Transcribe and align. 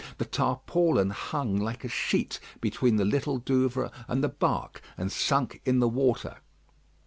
The 0.17 0.25
tarpaulin 0.25 1.11
hung 1.11 1.57
like 1.57 1.83
a 1.83 1.87
sheet 1.87 2.39
between 2.59 2.95
the 2.95 3.05
Little 3.05 3.37
Douvre 3.37 3.91
and 4.07 4.23
the 4.23 4.29
bark, 4.29 4.81
and 4.97 5.11
sunk 5.11 5.61
in 5.63 5.77
the 5.77 5.87
water. 5.87 6.37